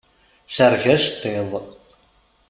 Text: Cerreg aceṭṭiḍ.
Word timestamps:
Cerreg 0.55 0.85
aceṭṭiḍ. 0.95 1.51